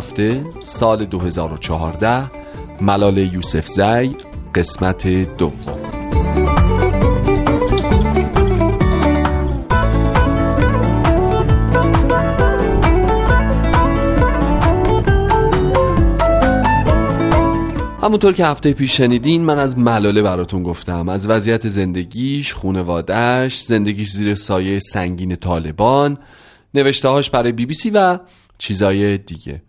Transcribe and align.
هفته 0.00 0.44
سال 0.62 1.04
2014 1.04 2.30
ملال 2.80 3.18
یوسف 3.18 3.66
زی 3.66 4.16
قسمت 4.54 5.06
دوم. 5.36 5.52
همونطور 18.02 18.32
که 18.32 18.46
هفته 18.46 18.72
پیش 18.72 18.96
شنیدین 18.96 19.42
من 19.42 19.58
از 19.58 19.78
ملاله 19.78 20.22
براتون 20.22 20.62
گفتم. 20.62 21.08
از 21.08 21.30
وضعیت 21.30 21.68
زندگیش، 21.68 22.54
خونوادهش، 22.54 23.60
زندگیش 23.60 24.10
زیر 24.10 24.34
سایه 24.34 24.78
سنگین 24.78 25.36
طالبان 25.36 26.18
نوشتههاش 26.74 27.30
برای 27.30 27.52
بی 27.52 27.66
بی 27.66 27.74
سی 27.74 27.90
و 27.90 28.18
چیزای 28.58 29.18
دیگه. 29.18 29.62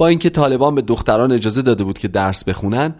با 0.00 0.06
اینکه 0.06 0.30
طالبان 0.30 0.74
به 0.74 0.82
دختران 0.82 1.32
اجازه 1.32 1.62
داده 1.62 1.84
بود 1.84 1.98
که 1.98 2.08
درس 2.08 2.44
بخونن 2.44 2.94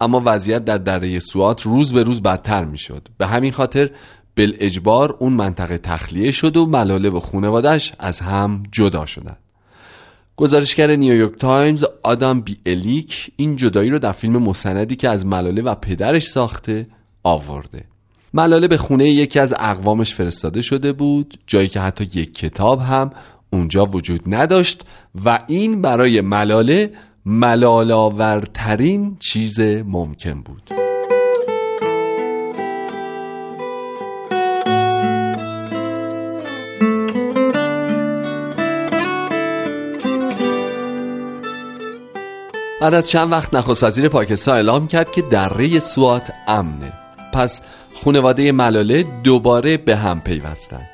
اما 0.00 0.22
وضعیت 0.24 0.64
در 0.64 0.78
دره 0.78 1.18
سوات 1.18 1.62
روز 1.62 1.92
به 1.92 2.02
روز 2.02 2.22
بدتر 2.22 2.64
می‌شد. 2.64 3.08
به 3.18 3.26
همین 3.26 3.52
خاطر 3.52 3.90
بالاجبار 4.36 5.16
اون 5.18 5.32
منطقه 5.32 5.78
تخلیه 5.78 6.30
شد 6.30 6.56
و 6.56 6.66
ملاله 6.66 7.10
و 7.10 7.20
خونوادش 7.20 7.92
از 7.98 8.20
هم 8.20 8.62
جدا 8.72 9.06
شدن. 9.06 9.36
گزارشگر 10.36 10.96
نیویورک 10.96 11.38
تایمز 11.38 11.84
آدام 12.02 12.40
بی 12.40 12.56
الیک 12.66 13.30
این 13.36 13.56
جدایی 13.56 13.90
رو 13.90 13.98
در 13.98 14.12
فیلم 14.12 14.36
مستندی 14.36 14.96
که 14.96 15.08
از 15.08 15.26
ملاله 15.26 15.62
و 15.62 15.74
پدرش 15.74 16.26
ساخته 16.26 16.86
آورده. 17.22 17.84
ملاله 18.34 18.68
به 18.68 18.76
خونه 18.76 19.10
یکی 19.10 19.38
از 19.38 19.54
اقوامش 19.58 20.14
فرستاده 20.14 20.62
شده 20.62 20.92
بود 20.92 21.38
جایی 21.46 21.68
که 21.68 21.80
حتی 21.80 22.04
یک 22.04 22.34
کتاب 22.34 22.80
هم 22.80 23.10
اونجا 23.54 23.86
وجود 23.86 24.20
نداشت 24.26 24.82
و 25.24 25.38
این 25.46 25.82
برای 25.82 26.20
ملاله 26.20 26.90
ملالاورترین 27.26 29.16
چیز 29.20 29.60
ممکن 29.60 30.40
بود. 30.40 30.62
بعد 42.80 42.94
از 42.94 43.10
چند 43.10 43.32
وقت 43.32 43.54
نخست 43.54 43.84
وزیر 43.84 44.08
پاکستان 44.08 44.54
اعلام 44.54 44.86
کرد 44.86 45.12
که 45.12 45.22
دره 45.22 45.78
سوات 45.78 46.32
امنه. 46.46 46.92
پس 47.32 47.60
خانواده 48.04 48.52
ملاله 48.52 49.02
دوباره 49.22 49.76
به 49.76 49.96
هم 49.96 50.20
پیوستند 50.20 50.93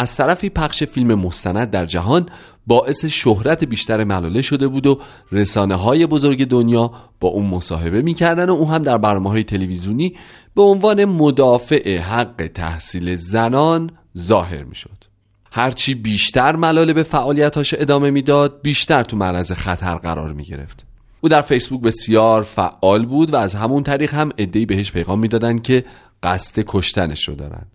از 0.00 0.16
طرفی 0.16 0.48
پخش 0.48 0.82
فیلم 0.84 1.14
مستند 1.14 1.70
در 1.70 1.86
جهان 1.86 2.28
باعث 2.66 3.04
شهرت 3.04 3.64
بیشتر 3.64 4.04
ملاله 4.04 4.42
شده 4.42 4.68
بود 4.68 4.86
و 4.86 5.00
رسانه 5.32 5.74
های 5.74 6.06
بزرگ 6.06 6.48
دنیا 6.48 6.90
با 7.20 7.28
اون 7.28 7.46
مصاحبه 7.46 8.02
می‌کردن 8.02 8.50
و 8.50 8.52
او 8.52 8.70
هم 8.70 8.82
در 8.82 8.98
برنامه 8.98 9.30
های 9.30 9.44
تلویزیونی 9.44 10.16
به 10.54 10.62
عنوان 10.62 11.04
مدافع 11.04 11.96
حق 11.98 12.50
تحصیل 12.54 13.14
زنان 13.14 13.90
ظاهر 14.18 14.62
می‌شد. 14.62 15.04
هرچی 15.52 15.94
بیشتر 15.94 16.56
ملاله 16.56 16.92
به 16.92 17.02
فعالیتاش 17.02 17.74
ادامه 17.78 18.10
می‌داد 18.10 18.60
بیشتر 18.62 19.02
تو 19.02 19.16
معرض 19.16 19.52
خطر 19.52 19.94
قرار 19.94 20.32
می 20.32 20.44
گرفت 20.44 20.86
او 21.20 21.28
در 21.28 21.40
فیسبوک 21.40 21.80
بسیار 21.80 22.42
فعال 22.42 23.06
بود 23.06 23.32
و 23.32 23.36
از 23.36 23.54
همون 23.54 23.82
طریق 23.82 24.14
هم 24.14 24.32
ادهی 24.38 24.66
بهش 24.66 24.92
پیغام 24.92 25.18
می‌دادند 25.18 25.62
که 25.62 25.84
قصد 26.22 26.64
کشتنش 26.66 27.28
رو 27.28 27.34
دارن. 27.34 27.66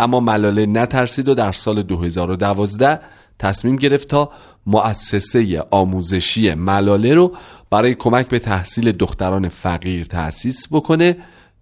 اما 0.00 0.20
ملاله 0.20 0.66
نترسید 0.66 1.28
و 1.28 1.34
در 1.34 1.52
سال 1.52 1.82
2012 1.82 3.00
تصمیم 3.38 3.76
گرفت 3.76 4.08
تا 4.08 4.30
مؤسسه 4.66 5.64
آموزشی 5.70 6.54
ملاله 6.54 7.14
رو 7.14 7.32
برای 7.70 7.94
کمک 7.94 8.28
به 8.28 8.38
تحصیل 8.38 8.92
دختران 8.92 9.48
فقیر 9.48 10.04
تأسیس 10.04 10.66
بکنه 10.72 11.16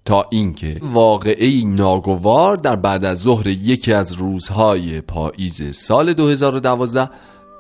تا 0.04 0.26
اینکه 0.30 0.76
واقعی 0.82 1.64
ناگوار 1.64 2.56
در 2.56 2.76
بعد 2.76 3.04
از 3.04 3.18
ظهر 3.18 3.46
یکی 3.46 3.92
از 3.92 4.12
روزهای 4.12 5.00
پاییز 5.00 5.76
سال 5.76 6.12
2012 6.12 7.10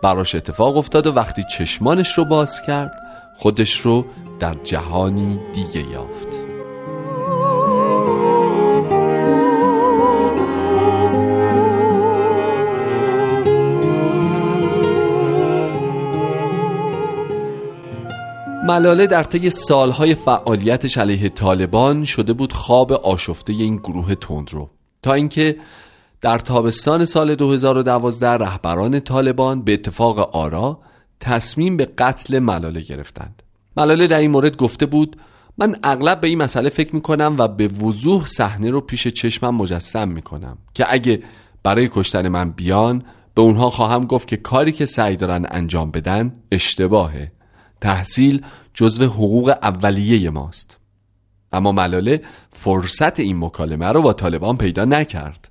براش 0.02 0.34
اتفاق 0.34 0.76
افتاد 0.76 1.06
و 1.06 1.12
وقتی 1.12 1.42
چشمانش 1.58 2.18
رو 2.18 2.24
باز 2.24 2.62
کرد 2.62 2.92
خودش 3.38 3.80
رو 3.80 4.04
در 4.40 4.54
جهانی 4.64 5.40
دیگه 5.54 5.90
یافت. 5.90 6.27
ملاله 18.64 19.06
در 19.06 19.22
طی 19.22 19.50
سالهای 19.50 20.14
فعالیتش 20.14 20.98
علیه 20.98 21.28
طالبان 21.28 22.04
شده 22.04 22.32
بود 22.32 22.52
خواب 22.52 22.92
آشفته 22.92 23.52
این 23.52 23.76
گروه 23.76 24.14
تندرو 24.14 24.70
تا 25.02 25.12
اینکه 25.12 25.56
در 26.20 26.38
تابستان 26.38 27.04
سال 27.04 27.34
2012 27.34 28.28
رهبران 28.28 29.00
طالبان 29.00 29.62
به 29.62 29.72
اتفاق 29.74 30.36
آرا 30.36 30.80
تصمیم 31.20 31.76
به 31.76 31.84
قتل 31.84 32.38
ملاله 32.38 32.80
گرفتند. 32.80 33.42
ملاله 33.76 34.06
در 34.06 34.18
این 34.18 34.30
مورد 34.30 34.56
گفته 34.56 34.86
بود 34.86 35.16
من 35.58 35.76
اغلب 35.82 36.20
به 36.20 36.28
این 36.28 36.38
مسئله 36.38 36.68
فکر 36.68 36.94
می 36.94 37.00
کنم 37.00 37.36
و 37.38 37.48
به 37.48 37.68
وضوح 37.68 38.26
صحنه 38.26 38.70
رو 38.70 38.80
پیش 38.80 39.08
چشمم 39.08 39.54
مجسم 39.54 40.08
می 40.08 40.22
کنم 40.22 40.58
که 40.74 40.86
اگه 40.88 41.22
برای 41.62 41.88
کشتن 41.92 42.28
من 42.28 42.50
بیان 42.50 43.04
به 43.34 43.42
اونها 43.42 43.70
خواهم 43.70 44.04
گفت 44.04 44.28
که 44.28 44.36
کاری 44.36 44.72
که 44.72 44.86
سعی 44.86 45.16
دارن 45.16 45.46
انجام 45.50 45.90
بدن 45.90 46.32
اشتباهه. 46.52 47.37
تحصیل 47.80 48.44
جزو 48.74 49.04
حقوق 49.04 49.54
اولیه 49.62 50.30
ماست. 50.30 50.78
اما 51.52 51.72
ملاله 51.72 52.22
فرصت 52.52 53.20
این 53.20 53.44
مکالمه 53.44 53.86
رو 53.86 54.02
با 54.02 54.12
طالبان 54.12 54.56
پیدا 54.56 54.84
نکرد. 54.84 55.48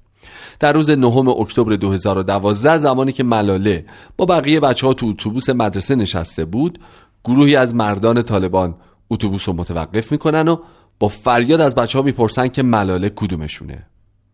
در 0.60 0.74
روز 0.74 0.90
نهم 0.90 1.28
اکتبر 1.28 1.76
2012 1.76 2.78
زمانی 2.78 3.12
که 3.12 3.24
ملاله 3.24 3.86
با 4.18 4.26
بقیه 4.26 4.60
بچه 4.60 4.88
ها 4.88 4.94
تو 4.94 5.06
اتوبوس 5.06 5.50
مدرسه 5.50 5.96
نشسته 5.96 6.46
بود 6.46 6.80
گروهی 7.24 7.56
از 7.56 7.76
مردان 7.76 8.22
طالبان 8.22 8.76
اتوبوس 9.10 9.48
رو 9.48 9.56
متوقف 9.56 10.12
می‌کنن 10.12 10.48
و 10.48 10.58
با 11.00 11.08
فریاد 11.08 11.62
از 11.62 11.76
بچه 11.76 12.00
ها 12.00 12.06
می‌پرسن 12.06 12.48
که 12.48 12.64
ملاله 12.64 13.10
کدومشونه. 13.10 13.80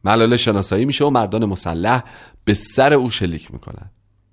ملاله 0.04 0.38
شناسایی 0.38 0.86
میشه 0.86 1.06
و 1.06 1.10
مردان 1.10 1.46
مسلح 1.46 2.04
به 2.46 2.54
سر 2.54 2.94
او 2.94 3.10
شلیک 3.10 3.54
می‌کنن. 3.54 3.90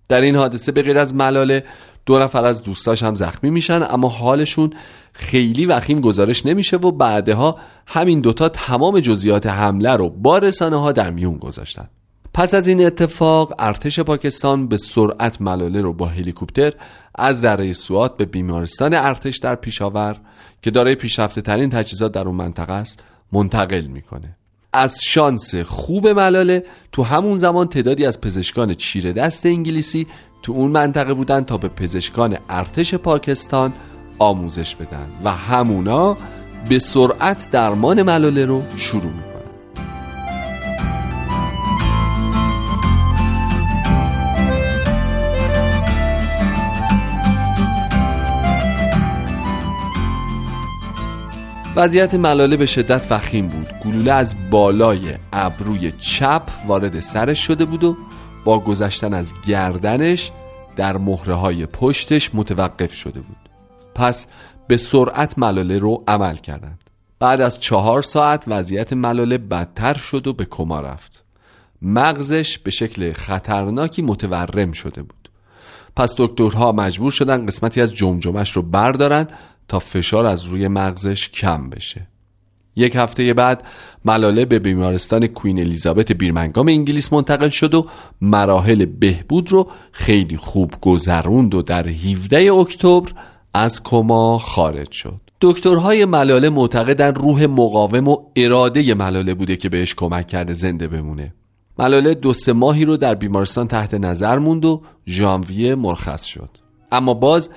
در 0.09 0.21
این 0.21 0.37
حادثه 0.37 0.73
به 0.73 0.83
غیر 0.83 0.99
از 0.99 1.15
ملاله 1.15 1.65
دو 2.07 2.19
نفر 2.19 2.45
از 2.45 2.63
دوستاش 2.63 3.03
هم 3.03 3.15
زخمی 3.15 3.51
میشن 3.51 3.83
اما 3.91 4.09
حالشون 4.09 4.73
خیلی 5.13 5.67
وخیم 5.67 6.01
گزارش 6.01 6.47
نمیشه 6.47 6.77
و 6.77 6.91
بعدها 6.91 7.59
همین 7.87 8.21
دوتا 8.21 8.49
تمام 8.49 9.01
جزئیات 9.01 9.47
حمله 9.47 9.91
رو 9.91 10.11
با 10.11 10.39
رسانه 10.39 10.77
ها 10.77 10.93
در 10.93 11.11
میون 11.11 11.39
گذاشتن. 11.39 11.89
پس 12.35 12.55
از 12.55 12.69
این 12.69 12.87
اتفاق 12.87 13.55
ارتش 13.59 14.01
پاکستان 14.01 14.69
به 14.69 14.77
سرعت 14.77 15.41
ملاله 15.41 15.81
رو 15.81 15.93
با 15.93 16.07
هلیکوپتر 16.07 16.73
از 17.15 17.41
دره 17.41 17.73
سوات 17.73 18.17
به 18.17 18.25
بیمارستان 18.25 18.95
ارتش 18.95 19.39
در 19.39 19.55
پیشاور 19.55 20.17
که 20.63 20.71
دارای 20.71 20.95
پیشرفته 20.95 21.41
ترین 21.41 21.71
تجهیزات 21.71 22.13
در 22.13 22.27
اون 22.27 22.37
منطقه 22.37 22.73
است 22.73 23.03
منتقل 23.33 23.87
می‌کنه. 23.87 24.37
از 24.73 25.05
شانس 25.05 25.55
خوب 25.55 26.09
ملاله. 26.09 26.65
تو 26.93 27.03
همون 27.03 27.35
زمان 27.35 27.67
تعدادی 27.67 28.07
از 28.07 28.21
پزشکان 28.21 28.75
چیره 28.75 29.13
دست 29.13 29.47
انگلیسی 29.47 30.07
تو 30.43 30.53
اون 30.53 30.71
منطقه 30.71 31.15
بودن 31.15 31.41
تا 31.41 31.57
به 31.57 31.69
پزشکان 31.69 32.39
ارتش 32.49 32.95
پاکستان 32.95 33.73
آموزش 34.19 34.75
بدن. 34.75 35.07
و 35.25 35.31
همونا 35.31 36.17
به 36.69 36.79
سرعت 36.79 37.51
درمان 37.51 38.03
ملاله 38.03 38.45
رو 38.45 38.63
شروع 38.77 39.03
می‌کنن. 39.03 39.30
وضعیت 51.77 52.15
ملاله 52.15 52.57
به 52.57 52.67
شدت 52.67 53.07
وخیم 53.11 53.49
بود. 53.49 53.69
گلوله 53.85 54.13
از 54.13 54.35
بالای 54.51 55.15
ابروی 55.33 55.93
چپ 55.93 56.43
وارد 56.67 57.01
سرش 57.01 57.47
شده 57.47 57.65
بود 57.65 57.85
و 57.85 57.97
با 58.45 58.61
گذشتن 58.61 59.15
از 59.15 59.35
گردنش 59.47 60.33
در 60.77 60.97
مهره 60.97 61.35
های 61.35 61.67
پشتش 61.67 62.35
متوقف 62.35 62.93
شده 62.95 63.21
بود. 63.21 63.37
پس 63.95 64.27
به 64.69 64.77
سرعت 64.77 65.39
ملاله 65.39 65.79
رو 65.79 66.05
عمل 66.09 66.37
کردند. 66.37 66.81
بعد 67.19 67.41
از 67.41 67.61
چهار 67.61 68.03
ساعت 68.03 68.45
وضعیت 68.47 68.93
ملاله 68.93 69.39
بدتر 69.39 69.95
شد 69.95 70.27
و 70.27 70.33
به 70.33 70.45
کما 70.45 70.81
رفت. 70.81 71.25
مغزش 71.83 72.59
به 72.59 72.71
شکل 72.71 73.13
خطرناکی 73.13 74.03
متورم 74.03 74.73
شده 74.73 75.03
بود. 75.03 75.31
پس 75.97 76.15
دکترها 76.17 76.73
مجبور 76.73 77.11
شدن 77.11 77.47
قسمتی 77.47 77.81
از 77.81 77.95
جمجمش 77.95 78.53
رو 78.53 78.63
بردارن 78.63 79.29
تا 79.71 79.79
فشار 79.79 80.27
از 80.27 80.45
روی 80.45 80.69
مغزش 80.69 81.29
کم 81.29 81.71
بشه. 81.71 82.07
یک 82.77 82.97
هفته 82.97 83.35
بعد 83.35 83.63
ملاله 84.05 84.45
به 84.45 84.59
بیمارستان 84.59 85.27
کوین 85.27 85.59
الیزابت 85.59 86.13
بیرمنگام 86.13 86.69
انگلیس 86.69 87.13
منتقل 87.13 87.49
شد 87.49 87.75
و 87.75 87.87
مراحل 88.21 88.85
بهبود 88.85 89.53
رو 89.53 89.69
خیلی 89.93 90.37
خوب 90.37 90.75
گذروند 90.81 91.55
و 91.55 91.63
در 91.63 91.89
17 91.89 92.53
اکتبر 92.53 93.13
از 93.55 93.83
کما 93.83 94.39
خارج 94.39 94.93
شد. 94.93 95.21
دکترهای 95.41 96.05
ملاله 96.05 96.49
معتقدن 96.49 97.15
روح 97.15 97.47
مقاوم 97.47 98.09
و 98.09 98.17
اراده 98.37 98.95
ملاله 98.95 99.35
بوده 99.35 99.57
که 99.57 99.69
بهش 99.69 99.95
کمک 99.95 100.27
کرده 100.27 100.53
زنده 100.53 100.89
بمونه. 100.89 101.35
ملاله 101.79 102.15
دو 102.15 102.33
سه 102.33 102.53
ماهی 102.53 102.85
رو 102.85 102.97
در 102.97 103.15
بیمارستان 103.15 103.69
تحت 103.69 103.95
نظر 103.95 104.39
موند 104.39 104.65
و 104.65 104.83
ژانویه 105.09 105.75
مرخص 105.75 106.25
شد. 106.25 106.51
اما 106.93 107.15
باز 107.15 107.51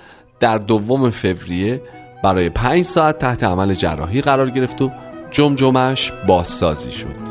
در 0.43 0.57
دوم 0.57 1.09
فوریه 1.09 1.81
برای 2.23 2.49
پنج 2.49 2.85
ساعت 2.85 3.19
تحت 3.19 3.43
عمل 3.43 3.73
جراحی 3.73 4.21
قرار 4.21 4.49
گرفت 4.49 4.81
و 4.81 4.91
جمجمش 5.31 6.11
بازسازی 6.27 6.91
شد. 6.91 7.23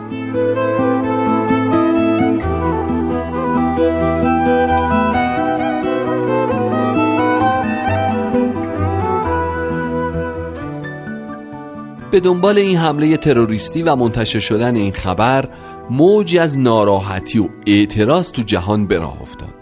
به 12.11 12.21
دنبال 12.21 12.59
این 12.59 12.77
حمله 12.77 13.17
تروریستی 13.17 13.83
و 13.83 13.97
منتشر 13.97 14.41
شدن 14.41 14.77
این 14.77 14.93
خبر 14.93 15.49
موجی 15.91 16.39
از 16.39 16.59
ناراحتی 16.59 17.39
و 17.39 17.49
اعتراض 17.67 18.31
تو 18.31 18.43
جهان 18.43 18.87
به 18.87 18.99
راه 18.99 19.23
افتاد. 19.23 19.55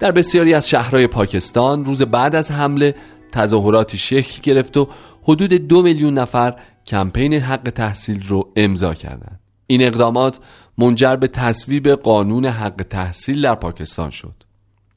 در 0.00 0.12
بسیاری 0.12 0.54
از 0.54 0.68
شهرهای 0.68 1.06
پاکستان 1.06 1.84
روز 1.84 2.02
بعد 2.02 2.34
از 2.34 2.50
حمله 2.50 2.94
تظاهراتی 3.32 3.98
شکل 3.98 4.42
گرفت 4.42 4.76
و 4.76 4.88
حدود 5.22 5.52
دو 5.52 5.82
میلیون 5.82 6.14
نفر 6.18 6.56
کمپین 6.86 7.34
حق 7.34 7.70
تحصیل 7.70 8.22
رو 8.28 8.48
امضا 8.56 8.94
کردند. 8.94 9.40
این 9.66 9.82
اقدامات 9.82 10.38
منجر 10.78 11.16
به 11.16 11.28
تصویب 11.28 11.88
قانون 11.88 12.44
حق 12.44 12.84
تحصیل 12.90 13.42
در 13.42 13.54
پاکستان 13.54 14.10
شد. 14.10 14.34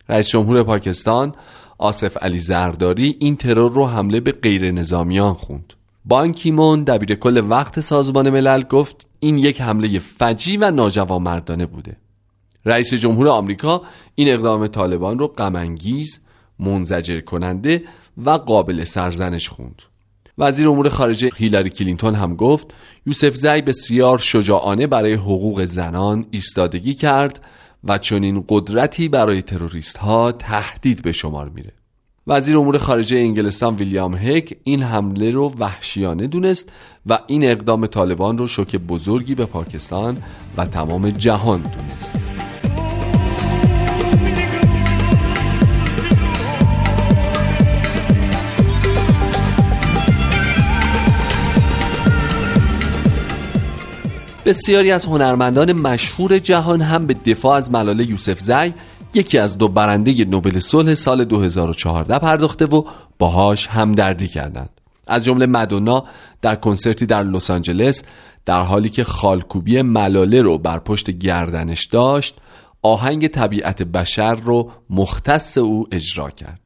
رئیس 0.10 0.30
جمهور 0.30 0.63
پاکستان 0.63 1.36
آصف 1.78 2.18
علی 2.18 2.39
زرداری 2.39 3.16
این 3.19 3.36
ترور 3.36 3.72
رو 3.72 3.88
حمله 3.88 4.19
به 4.19 4.31
غیر 4.31 4.72
نظامیان 4.72 5.34
خوند. 5.34 5.74
بانکیمون 6.06 6.84
دبیر 6.84 7.16
کل 7.16 7.44
وقت 7.50 7.80
سازمان 7.80 8.30
ملل 8.30 8.62
گفت 8.62 9.07
این 9.19 9.38
یک 9.38 9.62
حمله 9.62 10.00
فجی 10.00 10.57
و 10.57 10.72
ناجوانمردانه 10.72 11.66
بوده. 11.66 11.98
رئیس 12.66 12.94
جمهور 12.94 13.27
آمریکا 13.27 13.81
این 14.16 14.30
اقدام 14.30 14.68
طالبان 14.68 15.19
رو 15.19 15.27
غمانگیز، 15.27 16.19
منزجر 16.60 17.19
کننده 17.19 17.84
و 18.18 18.30
قابل 18.30 18.84
سرزنش 18.84 19.50
خوند. 19.50 19.81
وزیر 20.38 20.69
امور 20.69 20.90
خارجه 20.90 21.30
هیلاری 21.36 21.69
کلینتون 21.69 22.16
هم 22.16 22.36
گفت 22.36 22.68
یوسف 23.06 23.36
زی 23.36 23.62
بسیار 23.62 24.18
شجاعانه 24.18 24.88
برای 24.88 25.13
حقوق 25.13 25.66
زنان 25.66 26.25
ایستادگی 26.31 26.94
کرد 26.94 27.42
و 27.84 27.98
چنین 27.98 28.46
قدرتی 28.50 29.10
برای 29.10 29.42
تروریست 29.42 29.98
ها 29.98 30.31
تهدید 30.31 31.02
به 31.02 31.12
شمار 31.12 31.50
میره. 31.50 31.72
وزیر 32.28 32.58
امور 32.58 32.78
خارجه 32.78 33.18
انگلستان 33.18 33.75
ویلیام 33.75 34.16
هک 34.16 34.58
این 34.63 34.84
حمله 34.84 35.31
رو 35.31 35.54
وحشیانه 35.60 36.28
دونست 36.28 36.72
و 37.06 37.19
این 37.28 37.44
اقدام 37.44 37.88
طالبان 37.88 38.38
رو 38.38 38.48
شوک 38.48 38.75
بزرگی 38.75 39.36
به 39.36 39.46
پاکستان 39.46 40.18
و 40.58 40.66
تمام 40.66 41.10
جهان 41.10 41.62
دونست. 41.62 42.41
بسیاری 54.51 54.92
از 54.92 55.06
هنرمندان 55.06 55.74
مشهور 55.74 56.39
جهان 56.39 56.81
هم 56.81 57.07
به 57.07 57.13
دفاع 57.13 57.56
از 57.56 57.71
ملاله 57.71 58.09
یوسف 58.09 58.39
زی 58.39 58.74
یکی 59.13 59.38
از 59.38 59.57
دو 59.57 59.68
برنده 59.68 60.25
نوبل 60.25 60.59
صلح 60.59 60.94
سال 60.94 61.24
2014 61.25 62.19
پرداخته 62.19 62.65
و 62.65 62.83
باهاش 63.19 63.68
همدردی 63.68 64.27
کردند. 64.27 64.69
از 65.07 65.25
جمله 65.25 65.45
مدونا 65.45 66.03
در 66.42 66.56
کنسرتی 66.56 67.06
در 67.06 67.24
لس 67.24 67.51
آنجلس 67.51 68.03
در 68.45 68.62
حالی 68.62 68.89
که 68.89 69.03
خالکوبی 69.03 69.81
ملاله 69.81 70.42
رو 70.42 70.57
بر 70.57 70.80
پشت 70.80 71.09
گردنش 71.12 71.86
داشت 71.86 72.36
آهنگ 72.81 73.27
طبیعت 73.27 73.84
بشر 73.84 74.36
رو 74.36 74.72
مختص 74.89 75.58
او 75.58 75.88
اجرا 75.91 76.29
کرد. 76.29 76.61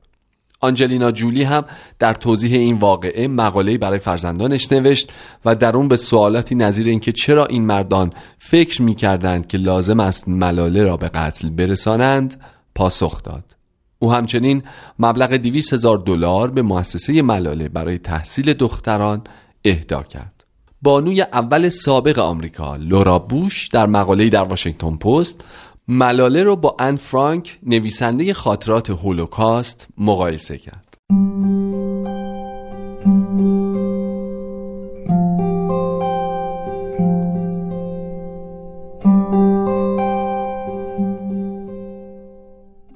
آنجلینا 0.60 1.12
جولی 1.12 1.44
هم 1.44 1.66
در 2.00 2.14
توضیح 2.14 2.60
این 2.60 2.78
واقعه 2.78 3.28
مقاله‌ای 3.28 3.78
برای 3.78 4.00
فرزندانش 4.00 4.72
نوشت 4.72 5.12
و 5.46 5.56
در 5.56 5.78
اون 5.78 5.88
به 5.88 5.96
سوالاتی 5.96 6.56
نظیر 6.56 6.88
اینکه 6.88 7.12
چرا 7.12 7.46
این 7.46 7.66
مردان 7.66 8.14
فکر 8.40 8.82
می‌کردند 8.82 9.48
که 9.48 9.58
لازم 9.58 10.00
است 10.00 10.28
ملاله 10.28 10.84
را 10.84 10.98
به 10.98 11.10
قتل 11.10 11.50
برسانند 11.50 12.42
پاسخ 12.76 13.24
داد. 13.24 13.56
او 14.00 14.14
همچنین 14.14 14.64
مبلغ 15.00 15.34
200 15.34 15.74
هزار 15.74 15.98
دلار 15.98 16.52
به 16.52 16.62
مؤسسه 16.62 17.22
ملاله 17.22 17.70
برای 17.70 17.98
تحصیل 17.98 18.54
دختران 18.54 19.22
اهدا 19.66 20.04
کرد. 20.04 20.44
بانوی 20.82 21.22
اول 21.22 21.70
سابق 21.70 22.20
آمریکا 22.20 22.76
لورا 22.76 23.20
بوش 23.20 23.68
در 23.68 23.86
مقاله‌ای 23.86 24.30
در 24.30 24.44
واشنگتن 24.44 24.96
پست 24.96 25.46
ملاله 25.88 26.44
رو 26.44 26.56
با 26.56 26.75
ان 26.80 26.96
فرانک 26.96 27.60
نویسنده 27.63 28.34
خاطرات 28.34 28.89
هولوکاست 28.89 29.88
مقایسه 29.98 30.58
کرد. 30.58 30.96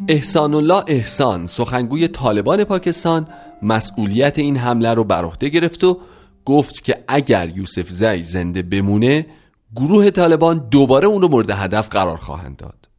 احسان 0.08 0.54
الله 0.54 0.84
احسان 0.88 1.48
سخنگوی 1.48 2.08
طالبان 2.08 2.64
پاکستان 2.64 3.28
مسئولیت 3.62 4.40
این 4.40 4.58
حمله 4.58 4.94
رو 4.94 5.04
بر 5.04 5.26
عهده 5.26 5.50
گرفت 5.50 5.84
و 5.84 6.00
گفت 6.46 6.84
که 6.84 6.98
اگر 7.08 7.50
یوسف 7.58 7.90
زی 7.90 8.24
زنده 8.24 8.62
بمونه 8.62 9.26
گروه 9.76 10.10
طالبان 10.10 10.68
دوباره 10.72 11.08
اون 11.08 11.22
رو 11.22 11.28
مورد 11.28 11.50
هدف 11.50 11.90
قرار 11.90 12.18
خواهند 12.18 12.58
داد. 12.58 12.90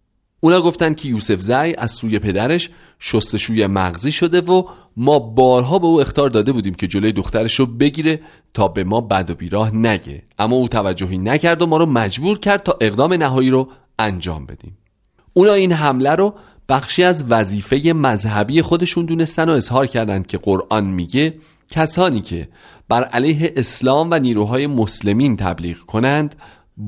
اونا 0.40 0.60
گفتن 0.60 0.94
که 0.94 1.08
یوسف 1.08 1.40
زی 1.40 1.74
از 1.78 1.90
سوی 1.90 2.18
پدرش 2.18 2.70
شستشوی 2.98 3.66
مغزی 3.66 4.12
شده 4.12 4.40
و 4.40 4.62
ما 4.96 5.18
بارها 5.18 5.78
به 5.78 5.86
او 5.86 6.00
اختار 6.00 6.30
داده 6.30 6.52
بودیم 6.52 6.74
که 6.74 6.86
جلوی 6.86 7.12
دخترش 7.12 7.60
رو 7.60 7.66
بگیره 7.66 8.20
تا 8.54 8.68
به 8.68 8.84
ما 8.84 9.00
بد 9.00 9.30
و 9.30 9.34
بیراه 9.34 9.76
نگه. 9.76 10.22
اما 10.38 10.56
او 10.56 10.68
توجهی 10.68 11.18
نکرد 11.18 11.62
و 11.62 11.66
ما 11.66 11.76
رو 11.76 11.86
مجبور 11.86 12.38
کرد 12.38 12.62
تا 12.62 12.76
اقدام 12.80 13.12
نهایی 13.12 13.50
رو 13.50 13.68
انجام 13.98 14.46
بدیم. 14.46 14.78
اونا 15.32 15.52
این 15.52 15.72
حمله 15.72 16.10
رو 16.10 16.34
بخشی 16.68 17.02
از 17.02 17.24
وظیفه 17.30 17.92
مذهبی 17.92 18.62
خودشون 18.62 19.04
دونستن 19.04 19.48
و 19.48 19.52
اظهار 19.52 19.86
کردند 19.86 20.26
که 20.26 20.38
قرآن 20.38 20.84
میگه 20.84 21.34
کسانی 21.68 22.20
که 22.20 22.48
بر 22.88 23.04
علیه 23.04 23.52
اسلام 23.56 24.08
و 24.10 24.18
نیروهای 24.18 24.66
مسلمین 24.66 25.36
تبلیغ 25.36 25.78
کنند 25.78 26.34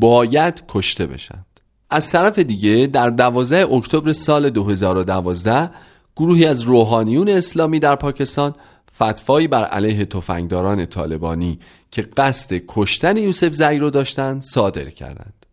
باید 0.01 0.63
کشته 0.69 1.07
بشن 1.07 1.45
از 1.91 2.11
طرف 2.11 2.39
دیگه 2.39 2.87
در 2.87 3.11
12 3.11 3.73
اکتبر 3.73 4.13
سال 4.13 4.51
2012 4.51 5.71
گروهی 6.17 6.47
از 6.47 6.63
روحانیون 6.63 7.29
اسلامی 7.29 7.79
در 7.79 7.97
پاکستان 7.97 8.55
فتوایی 8.97 9.49
بر 9.49 9.65
علیه 9.65 10.05
تفنگداران 10.05 10.87
طالبانی 10.87 11.59
که 11.91 12.03
قصد 12.03 12.63
کشتن 12.69 13.17
یوسف 13.17 13.53
زعی 13.53 13.79
رو 13.79 13.91
داشتند 13.91 14.43
صادر 14.43 14.91
کردند. 14.91 15.47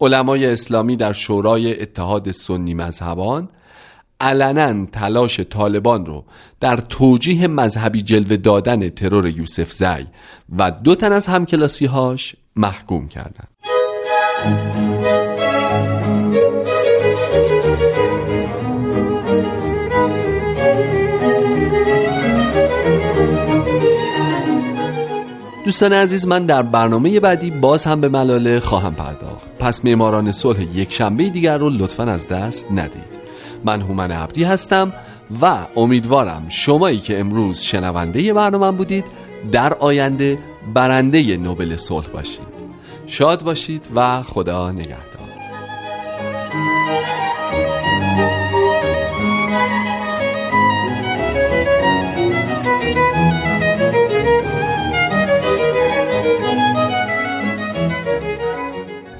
علمای 0.00 0.46
اسلامی 0.46 0.96
در 0.96 1.12
شورای 1.12 1.82
اتحاد 1.82 2.30
سنی 2.30 2.74
مذهبان 2.74 3.48
علنا 4.20 4.86
تلاش 4.86 5.40
طالبان 5.40 6.06
رو 6.06 6.24
در 6.60 6.76
توجیه 6.76 7.48
مذهبی 7.48 8.02
جلوه 8.02 8.36
دادن 8.36 8.88
ترور 8.88 9.28
یوسف 9.28 9.72
زی 9.72 10.06
و 10.58 10.70
دو 10.70 10.94
تن 10.94 11.12
از 11.12 11.26
همکلاسی 11.26 11.86
هاش 11.86 12.36
محکوم 12.56 13.08
کردند. 13.08 13.48
دوستان 25.66 25.92
عزیز 25.92 26.26
من 26.26 26.46
در 26.46 26.62
برنامه 26.62 27.20
بعدی 27.20 27.50
باز 27.50 27.84
هم 27.84 28.00
به 28.00 28.08
ملاله 28.08 28.60
خواهم 28.60 28.94
پرداخت. 28.94 29.58
پس 29.58 29.84
معماران 29.84 30.32
صلح 30.32 30.62
یک 30.62 30.92
شنبه 30.92 31.30
دیگر 31.30 31.58
رو 31.58 31.70
لطفا 31.70 32.04
از 32.04 32.28
دست 32.28 32.66
ندید. 32.70 33.16
من 33.64 33.80
هومن 33.80 34.12
عبدی 34.12 34.44
هستم 34.44 34.92
و 35.42 35.58
امیدوارم 35.76 36.46
شمایی 36.48 36.98
که 36.98 37.20
امروز 37.20 37.60
شنونده 37.60 38.32
برنامه 38.32 38.70
بودید 38.70 39.04
در 39.52 39.74
آینده 39.74 40.38
برنده 40.74 41.36
نوبل 41.36 41.76
صلح 41.76 42.06
باشید. 42.06 42.55
شاد 43.06 43.42
باشید 43.42 43.88
و 43.94 44.22
خدا 44.22 44.72
نگهدار. 44.72 45.15